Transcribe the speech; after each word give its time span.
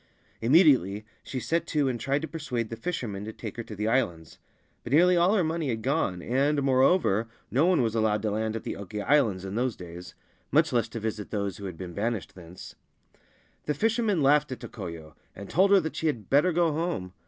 Immediately 0.41 1.05
she 1.21 1.39
set 1.39 1.67
to 1.67 1.87
and 1.87 1.99
tried 1.99 2.23
to 2.23 2.27
persuade 2.27 2.71
the 2.71 2.75
fishermen 2.75 3.23
to 3.23 3.31
take 3.31 3.55
her 3.57 3.63
to 3.65 3.75
the 3.75 3.87
Islands; 3.87 4.39
but 4.83 4.91
nearly 4.93 5.15
all 5.15 5.35
her 5.35 5.43
money 5.43 5.69
had 5.69 5.83
gone, 5.83 6.23
and, 6.23 6.63
moreover, 6.63 7.27
no 7.51 7.67
one 7.67 7.83
was 7.83 7.93
allowed 7.93 8.23
to 8.23 8.31
land 8.31 8.55
at 8.55 8.63
the 8.63 8.75
Oki 8.75 8.99
Islands 9.03 9.45
in 9.45 9.53
those 9.53 9.75
days— 9.75 10.15
much 10.51 10.73
less 10.73 10.89
to 10.89 10.99
visit 10.99 11.29
those 11.29 11.57
who 11.57 11.65
had 11.65 11.77
been 11.77 11.93
banished 11.93 12.33
thence. 12.33 12.73
The 13.67 13.75
fishermen 13.75 14.23
laughed 14.23 14.51
at 14.51 14.59
Tokoyo, 14.61 15.13
and 15.35 15.51
told 15.51 15.69
her 15.69 15.79
that 15.79 15.95
she 15.95 16.07
had 16.07 16.31
better 16.31 16.51
go 16.51 16.71
home. 16.71 17.13